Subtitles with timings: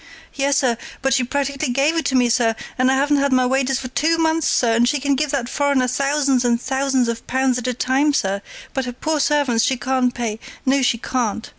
[0.33, 3.45] "Yes, sir but she practically gave it to me, sir, and I haven't had my
[3.45, 7.27] wages for two months, sir, and she can give that foreigner thousands and thousands of
[7.27, 8.41] pounds at a time, sir,
[8.73, 11.47] but her poor servants she can't pay no, she can't.